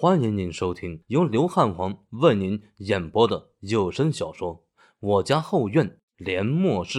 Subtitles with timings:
[0.00, 4.54] 欢迎您收听由刘汉皇为您演播的有声小说
[5.00, 6.98] 《我家后院连末世》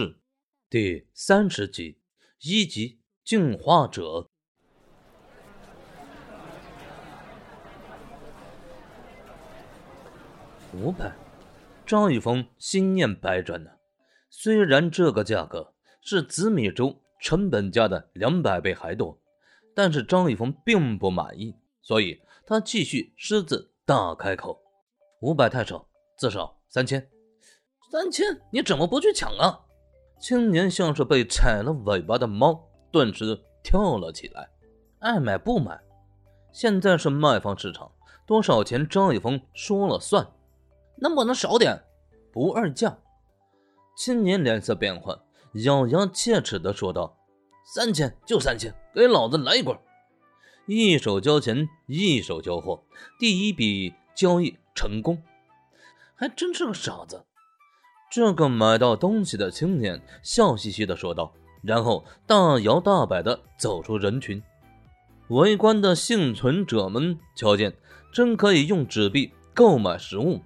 [0.68, 1.98] 第三十集
[2.42, 4.28] 一级进化者。
[10.74, 11.16] 五百，
[11.86, 13.70] 张玉峰心念百转呢。
[14.28, 15.72] 虽然这个价格
[16.02, 19.18] 是紫米粥成本价的两百倍还多，
[19.74, 22.20] 但是张玉峰并不满意，所以。
[22.50, 24.60] 他继续狮子大开口
[25.22, 25.86] ：“五百太少，
[26.18, 27.08] 至少三千。
[27.92, 29.60] 三千，你怎么不去抢啊？”
[30.20, 34.50] 青年像是被踩了尾巴的猫，顿时跳了起来。
[34.98, 35.80] 爱买不买，
[36.50, 37.88] 现在是卖方市场，
[38.26, 40.26] 多少钱张一峰说了算。
[40.96, 41.80] 能不能少点？
[42.32, 42.98] 不二价。
[43.96, 45.16] 青年脸色变换，
[45.64, 47.16] 咬牙切齿地说道
[47.72, 49.78] ：“三千就三千，给老子来一棍！”
[50.72, 52.84] 一手交钱，一手交货，
[53.18, 55.20] 第一笔交易成功，
[56.14, 57.24] 还真是个傻子。
[58.08, 61.32] 这个买到东西的青年笑嘻嘻地说道，
[61.64, 64.40] 然后大摇大摆地走出人群。
[65.30, 67.76] 围观的幸存者们瞧见
[68.12, 70.40] 真可以用纸币购买食物，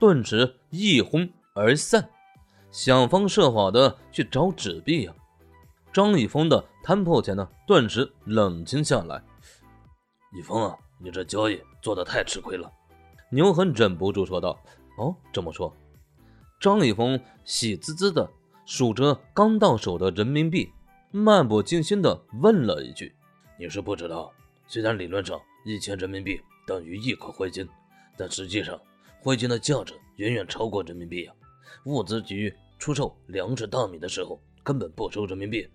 [0.00, 2.08] 顿时一哄而散，
[2.70, 5.12] 想方设法的去找纸币呀。
[5.92, 9.22] 张一峰的摊铺前呢，顿时冷清下来。
[10.32, 12.70] 一峰啊，你这交易做的太吃亏了。
[13.30, 14.58] 牛恒忍不住说道
[14.98, 15.74] ：“哦，这么说？”
[16.60, 18.30] 张一峰喜滋滋的
[18.64, 20.70] 数着刚到手的人民币，
[21.10, 23.14] 漫不经心的问了一句
[23.58, 24.32] ：“你是不知道，
[24.66, 27.68] 虽然理论上一千人民币等于一颗灰金，
[28.16, 28.80] 但实际上
[29.20, 31.34] 灰金的价值远远超过人民币啊！
[31.84, 35.68] 物资局出售粮食、大米的时候根本不收人民币，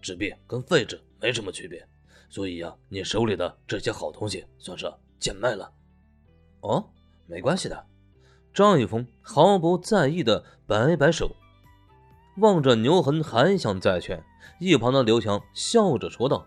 [0.00, 1.86] 纸币跟废纸没什么区别。”
[2.28, 5.72] 所以呀，你手里的这些好东西算是贱卖了。
[6.60, 6.90] 哦，
[7.26, 7.86] 没关系的。
[8.52, 11.30] 张一峰毫不在意的摆摆手，
[12.38, 14.24] 望着牛恒还想再劝，
[14.58, 16.46] 一旁的刘强笑着说道：“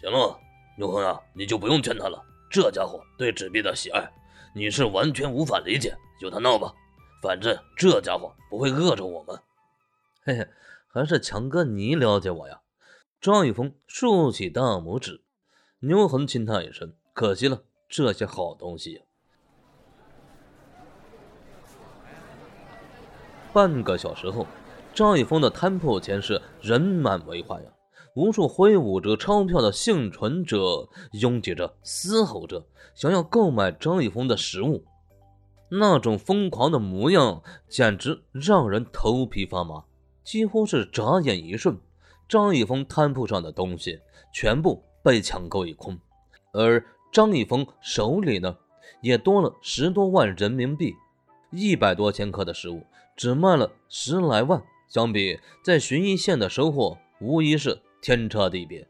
[0.00, 0.38] 行了，
[0.78, 2.24] 牛恒啊，你就不用劝他了。
[2.48, 4.08] 这家伙对纸币的喜爱，
[4.54, 5.96] 你是完全无法理解。
[6.20, 6.72] 由他闹吧，
[7.20, 9.36] 反正这家伙不会饿着我们。”
[10.22, 10.48] 嘿嘿，
[10.88, 12.60] 还是强哥你了解我呀。
[13.26, 15.20] 张玉峰竖起大拇指，
[15.80, 19.02] 牛恒轻叹一声：“可惜了，这些好东西。”
[23.52, 24.46] 半个小时后，
[24.94, 27.72] 张玉峰的摊铺前是人满为患呀，
[28.14, 32.64] 无数挥舞着钞票的幸存者拥挤着、嘶吼着，
[32.94, 34.84] 想要购买张玉峰的食物。
[35.68, 39.82] 那种疯狂的模样，简直让人头皮发麻，
[40.22, 41.76] 几乎是眨眼一瞬。
[42.28, 44.00] 张一峰摊铺上的东西
[44.32, 45.96] 全部被抢购一空，
[46.52, 48.56] 而张一峰手里呢，
[49.00, 50.92] 也多了十多万人民币。
[51.52, 52.84] 一百多千克的食物
[53.16, 58.88] 只卖了十来万，相比在旬邑县的收获，无疑是天差地别。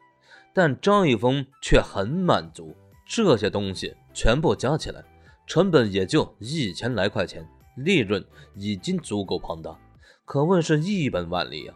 [0.55, 2.75] 但张一峰却很满足，
[3.07, 5.05] 这些东西全部加起来，
[5.47, 8.25] 成本也就一千来块钱，利润
[8.55, 9.79] 已经足够庞大，
[10.25, 11.75] 可谓是一本万利呀。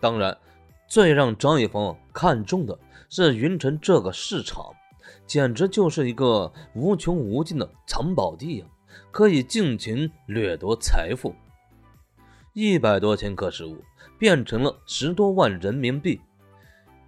[0.00, 0.36] 当然。
[0.92, 4.62] 最让张一峰看中的是云城这个市场，
[5.26, 8.66] 简直就是一个无穷无尽的藏宝地呀，
[9.10, 11.34] 可以尽情掠夺财富。
[12.52, 13.82] 一百多千克食物
[14.18, 16.20] 变成了十多万人民币，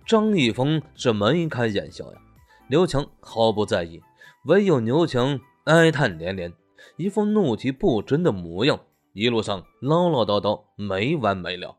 [0.06, 2.18] 张一峰是眉开眼笑呀。
[2.68, 4.00] 刘强毫不在意，
[4.46, 6.50] 唯有牛强哀叹连连，
[6.96, 8.80] 一副怒气不争的模样，
[9.12, 11.76] 一路上唠唠叨叨没完没了。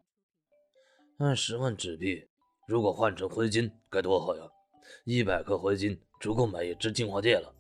[1.18, 2.28] 按十万纸币，
[2.68, 4.42] 如果换成灰金该多好呀！
[5.06, 7.54] 一百克灰金足够买一只进化戒了。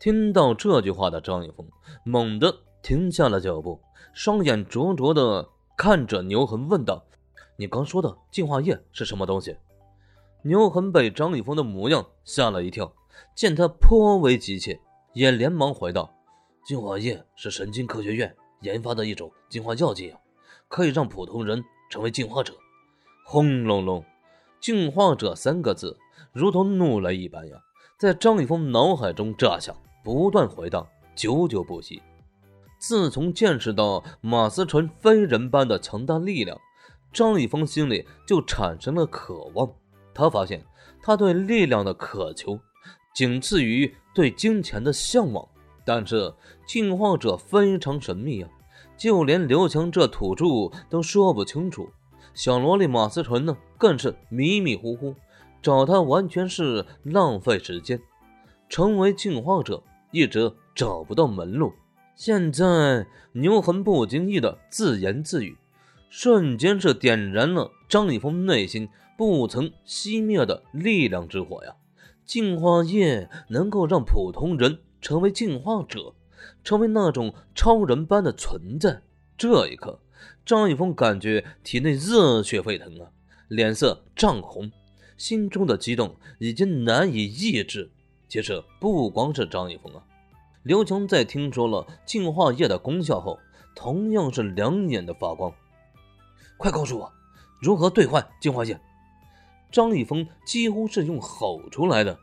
[0.00, 1.64] 听到这句话的张一峰
[2.04, 3.80] 猛地停下了脚步，
[4.12, 7.06] 双眼灼灼地看着牛恒，问道
[7.56, 9.56] ：“你刚说的进化液是什么东西？”
[10.42, 12.92] 牛恒被张一峰的模样吓了一跳，
[13.36, 14.80] 见他颇为急切，
[15.12, 16.12] 也连忙回道
[16.66, 20.18] ：“进化液是神经科学院研发的一种进化药剂啊，
[20.66, 22.52] 可以让普通人成为进化者。”
[23.30, 24.02] 轰隆隆
[24.58, 25.94] ，“进化者”三个字
[26.32, 27.58] 如同怒雷一般呀，
[27.98, 32.00] 在张一峰脑海中炸响，不断回荡，久久不息。
[32.78, 36.58] 自从见识到马思纯非人般的强大力量，
[37.12, 39.70] 张一峰心里就产生了渴望。
[40.14, 40.64] 他发现，
[41.02, 42.58] 他对力量的渴求
[43.14, 45.46] 仅次于对金钱的向往。
[45.84, 46.32] 但是，
[46.66, 48.48] 进化者非常神秘啊，
[48.96, 50.46] 就连刘强这土著
[50.88, 51.90] 都说不清楚。
[52.34, 55.14] 小萝莉马思纯呢，更是迷迷糊糊，
[55.60, 58.00] 找他完全是浪费时间。
[58.68, 61.72] 成为进化者一直找不到门路。
[62.14, 65.56] 现在牛恒不经意的自言自语，
[66.10, 71.74] 瞬间是点燃了张一峰内心不曾熄灭的力量之火呀！
[72.24, 76.12] 净化液能够让普通人成为进化者，
[76.62, 79.00] 成为那种超人般的存在。
[79.38, 79.98] 这一刻，
[80.48, 83.12] 张一峰感觉体内热血沸腾啊，
[83.48, 84.72] 脸色涨红，
[85.18, 87.92] 心中的激动已经难以抑制。
[88.30, 90.02] 其实不光是张一峰啊。
[90.62, 93.38] 刘强在听说了净化液的功效后，
[93.76, 95.52] 同样是两眼的发光。
[96.56, 97.12] 快告诉我，
[97.60, 98.80] 如何兑换净化液？
[99.70, 102.18] 张一峰几乎是用吼出来的。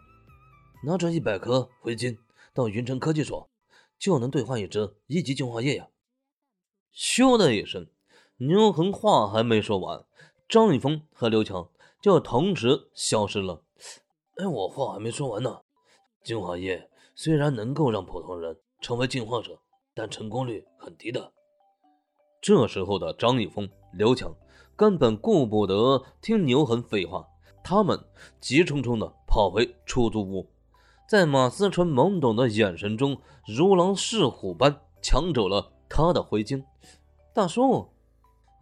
[0.83, 2.17] 拿着一百颗回金
[2.55, 3.47] 到云城科技所，
[3.99, 5.89] 就能兑换一支一级净化液呀！
[6.91, 7.85] 咻的一声，
[8.37, 10.03] 牛恒话还没说完，
[10.49, 11.69] 张一峰和刘强
[12.01, 13.61] 就同时消失了。
[14.35, 15.61] 哎，我话还没说完呢，
[16.21, 16.89] 净化液。
[17.15, 19.57] 虽然能够让普通人成为进化者，
[19.93, 21.31] 但成功率很低的。
[22.41, 24.35] 这时候的张一峰、刘强
[24.75, 27.25] 根本顾不得听牛恒废话，
[27.63, 27.97] 他们
[28.41, 30.45] 急冲冲地跑回出租屋，
[31.07, 33.17] 在马思纯懵懂的眼神中，
[33.47, 36.65] 如狼似虎般抢走了他的灰烬。
[37.33, 37.87] 大叔，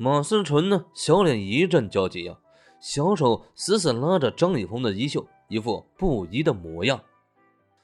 [0.04, 0.84] 马思纯呢？
[0.94, 2.38] 小脸一阵焦急呀，
[2.82, 7.02] 小手死死拉着张一峰的衣袖，一副不依的模样。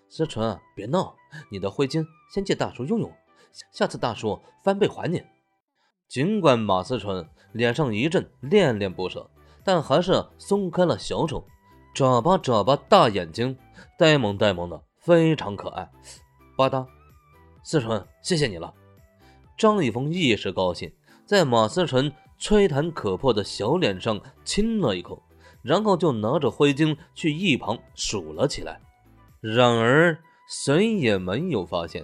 [0.09, 1.15] 思纯，别闹，
[1.49, 3.09] 你的灰金先借大叔用用，
[3.71, 5.23] 下次大叔翻倍还你。
[6.09, 9.29] 尽管马思纯脸上一阵恋恋不舍，
[9.63, 11.47] 但还是松开了小手，
[11.95, 13.57] 眨巴眨巴大眼睛，
[13.97, 15.89] 呆萌呆萌的，非常可爱。
[16.57, 16.85] 吧嗒，
[17.63, 18.73] 思纯，谢谢你了。
[19.57, 20.91] 张一峰一时高兴，
[21.29, 25.21] 在马思纯吹弹可破的小脸上亲了一口，
[25.61, 28.81] 然后就拿着灰金去一旁数了起来。
[29.39, 30.17] 然而，
[30.49, 32.03] 谁也没有发现，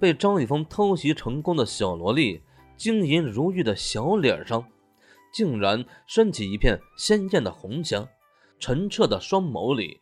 [0.00, 2.40] 被张一峰偷袭成功的小萝莉，
[2.78, 4.66] 晶莹如玉的小脸上，
[5.34, 8.08] 竟然升起一片鲜艳的红霞，
[8.58, 10.00] 澄澈的双眸里，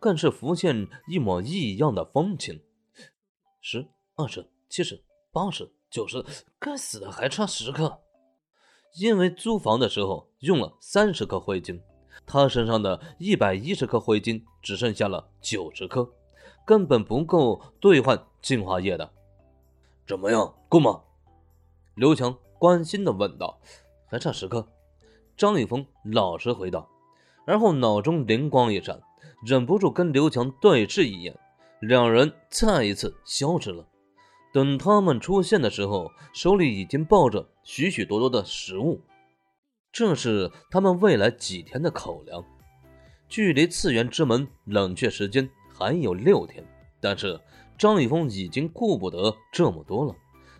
[0.00, 2.60] 更是浮现一抹异样的风情。
[3.60, 6.24] 十、二十、七十、八十、九十，
[6.58, 8.00] 该死的，还差十克！
[8.98, 11.78] 因为租房的时候用了三十克灰金。
[12.24, 16.10] 他身上的一百一十克灰金只剩下了九十颗，
[16.64, 19.12] 根本不够兑换净化液的。
[20.06, 21.02] 怎么样，够吗？
[21.94, 23.60] 刘强关心的问道。
[24.06, 24.66] 还差十颗。
[25.36, 26.86] 张立峰老实回答，
[27.46, 29.00] 而后脑中灵光一闪，
[29.44, 31.38] 忍不住跟刘强对视一眼，
[31.80, 33.86] 两人再一次消失了。
[34.52, 39.00] 等他们出现的时候，手里已经抱着许许多多的食物。
[39.90, 42.44] 这是他们未来几天的口粮，
[43.28, 46.64] 距离次元之门冷却时间还有六天。
[47.00, 47.40] 但是
[47.78, 50.14] 张一峰已经顾不得这么多了，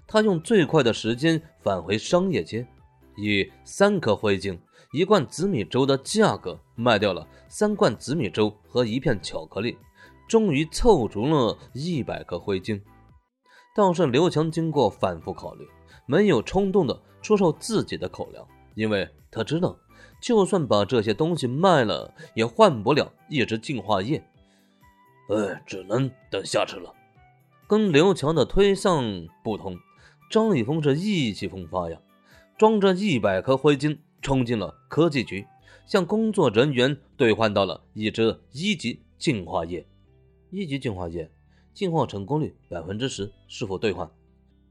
[0.06, 2.66] 他用最快的时间返回商业街，
[3.16, 4.58] 以三颗灰晶、
[4.92, 9.76] 一罐紫米粥的价格卖掉了三罐紫米粥和一片巧克力，
[10.26, 12.82] 终于凑足了一百颗灰晶。
[13.74, 15.66] 倒是刘强经过反复考虑，
[16.06, 19.08] 没有冲动的出售自己的口粮，因为。
[19.34, 19.74] 他知道，
[20.20, 24.22] 就算把这些东西卖了，也换不了一支净化液。
[25.30, 26.92] 哎，只能等下次了。
[27.66, 29.79] 跟刘强的推搡不同，
[30.31, 31.98] 张立峰是意气风发呀，
[32.58, 35.46] 装着一百颗灰金冲进了科技局，
[35.86, 39.86] 向工作人员兑换到了一支一级净化液。
[40.50, 41.31] 一级净化液，
[41.74, 44.10] 净化成功率百分之十，是否兑换？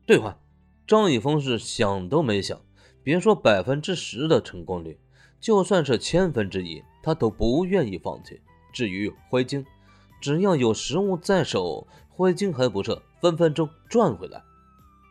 [0.05, 0.37] 兑换。
[0.87, 2.59] 张立峰是想都没想。
[3.03, 4.99] 别说百分之十的成功率，
[5.39, 8.39] 就算是千分之一，他都不愿意放弃。
[8.71, 9.65] 至于灰晶，
[10.21, 14.43] 只要有实物在手，灰晶还不是分分钟赚回来。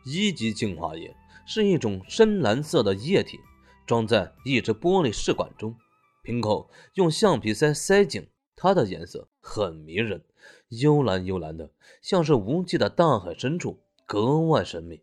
[0.05, 1.13] 一级净化液
[1.45, 3.39] 是一种深蓝色的液体，
[3.85, 5.75] 装在一只玻璃试管中，
[6.23, 8.25] 瓶口用橡皮塞塞紧，
[8.63, 10.23] 它的颜色很迷人，
[10.69, 15.01] 幽蓝幽蓝的，像是无际的大海深处，格外神秘。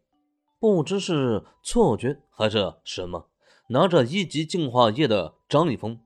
[0.61, 3.27] 不知是错觉还是什么，
[3.71, 5.99] 拿着一级净化液的张立峰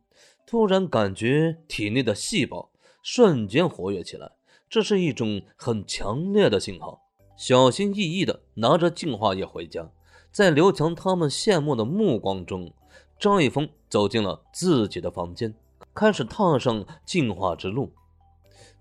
[0.47, 2.71] 突然感觉体内的细胞
[3.03, 4.33] 瞬间活跃起来，
[4.71, 7.03] 这是一种很强烈的信号。
[7.37, 9.91] 小心翼翼地拿着净化液回家，
[10.31, 12.73] 在刘强他们羡慕的目光中，
[13.21, 15.55] 张立峰走进了自己的房间，
[15.95, 17.93] 开始踏上进化之路。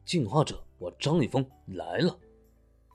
[0.05, 2.17] 进化者，我张立峰来了！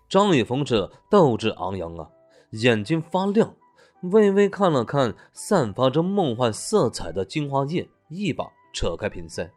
[0.08, 2.10] 张立峰这斗志昂扬啊！
[2.50, 3.54] 眼睛发亮，
[4.02, 9.50] 微微看了看散发着梦幻色彩的净化液，一把扯开瓶塞，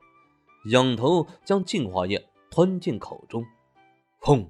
[0.71, 3.45] 仰头将净化液吞进口中。
[4.21, 4.49] 砰！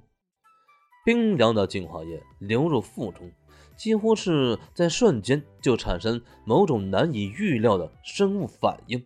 [1.04, 3.30] 冰凉的净化液流入腹中，
[3.76, 9.04] 几乎是在瞬间就产生某种难以预料的生物反应。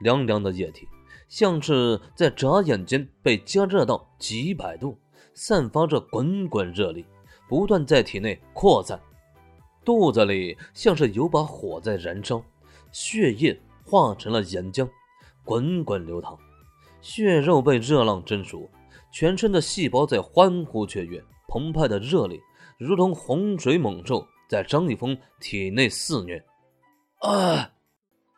[0.00, 0.88] 凉凉的液体
[1.28, 4.98] 像是在眨眼间被加热到几百度，
[5.32, 7.06] 散发着滚滚热力，
[7.48, 9.00] 不断在体内扩散。
[9.84, 12.42] 肚子里像是有把火在燃烧，
[12.90, 14.88] 血液化成了岩浆，
[15.44, 16.36] 滚滚流淌。
[17.00, 18.68] 血肉被热浪蒸熟，
[19.12, 22.40] 全身的细胞在欢呼雀跃，澎湃的热力
[22.76, 26.44] 如同洪水猛兽在张一峰体内肆虐。
[27.20, 27.70] 啊！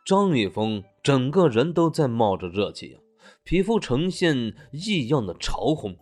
[0.05, 2.99] 张一峰整个人都在冒着热气呀，
[3.43, 5.95] 皮肤呈现异样的潮红，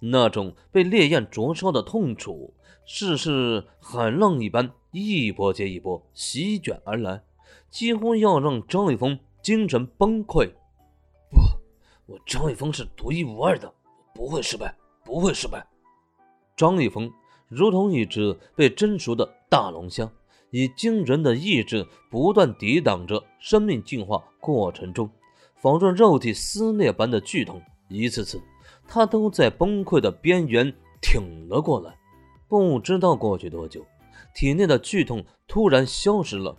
[0.00, 2.54] 那种被烈焰灼烧的痛楚，
[2.86, 4.70] 似是海浪一般。
[4.90, 7.22] 一波接一波席卷而来，
[7.68, 10.50] 几乎要让张一峰精神崩溃。
[11.30, 11.40] 不，
[12.06, 13.70] 我张一峰是独一无二的，
[14.14, 14.74] 不会失败，
[15.04, 15.66] 不会失败。
[16.56, 17.12] 张一峰
[17.48, 20.10] 如同一只被蒸熟的大龙虾，
[20.50, 25.10] 以惊人的意志不断抵挡着生命进化过程中
[25.56, 27.60] 仿若肉体撕裂般的剧痛。
[27.88, 28.40] 一次次，
[28.86, 31.96] 他都在崩溃的边缘挺了过来。
[32.48, 33.84] 不知道过去多久。
[34.34, 36.56] 体内的剧痛突然消失了，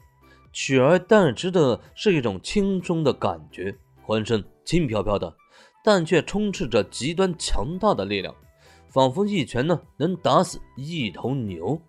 [0.52, 5.36] 取而代之的是一种轻松的感觉，浑身轻飘飘的，
[5.84, 8.34] 但却充斥着极端强大的力量，
[8.88, 11.80] 仿佛一拳呢能打死一头牛。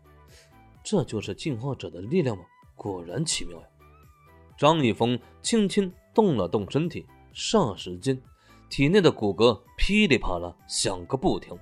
[0.83, 2.45] 这就是进化者的力量吗？
[2.75, 3.67] 果然奇妙呀！
[4.59, 8.21] 张一峰轻轻动了动身体，霎时间，
[8.69, 11.59] 体内的骨骼噼里啪啦响个不停，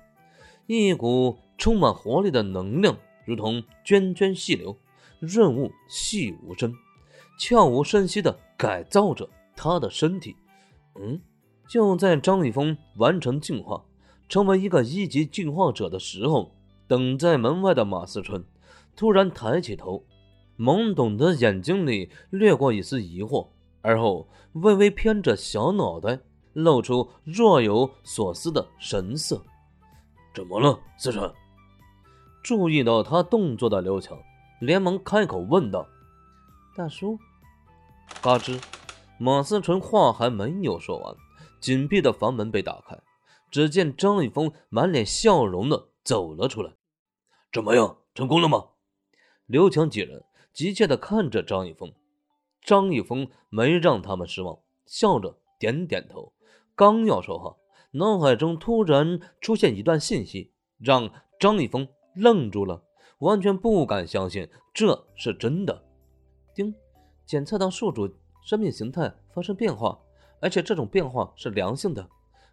[0.67, 2.97] 一股充满活力的能量。
[3.25, 4.75] 如同涓涓细流，
[5.19, 6.73] 润物细无声，
[7.37, 10.35] 悄无声息地改造着他的身体。
[10.95, 11.21] 嗯，
[11.67, 13.83] 就在张立峰完成进化，
[14.27, 16.55] 成为一个一级进化者的时候，
[16.87, 18.43] 等在门外的马思纯
[18.99, 20.05] 突然抬起头，
[20.57, 23.47] 懵懂的眼睛里掠过一丝疑惑，
[23.81, 26.19] 而后微微偏着小脑袋，
[26.51, 29.41] 露出若有所思的神色。
[30.35, 31.33] 怎么了，思纯？
[32.43, 34.19] 注意到他动作的刘强，
[34.59, 35.87] 连忙开口问道
[36.75, 37.17] ：“大叔。”
[38.21, 38.61] 嘎吱，
[39.17, 41.15] 马思纯话还没有说完，
[41.61, 42.99] 紧闭的房门被打开，
[43.49, 46.73] 只见张一峰满脸笑容的走了出来。
[47.53, 48.65] “怎么样，成功了吗？”
[49.49, 51.91] 刘强几人急切的看着张一峰。
[52.61, 56.31] 张一峰没让他们失望，笑着点点头。
[56.75, 57.57] 刚要说话，
[57.93, 61.87] 脑海中突然出现一段信息，让张一峰。
[62.13, 62.83] 愣住了，
[63.19, 65.83] 完全不敢相信这是真的。
[66.53, 66.75] 丁，
[67.25, 68.07] 检测到宿主
[68.43, 69.97] 生命形态发生变化，
[70.41, 72.07] 而且这种变化是良性的。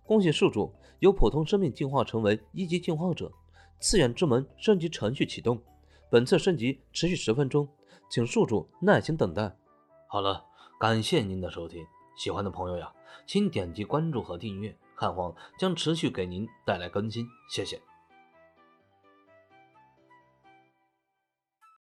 [0.05, 3.31] 恭喜宿主由普通生命进化成为一级进化者，
[3.81, 5.61] 次元之门升级程序启动。
[6.11, 7.69] 本次升级持续十分钟，
[8.09, 9.57] 请宿主耐心等待。
[10.09, 10.45] 好了，
[10.79, 11.85] 感谢您的收听，
[12.17, 12.93] 喜欢的朋友呀，
[13.27, 17.81] 请点击关注和订阅，汉皇将持续给您带来更新，谢谢。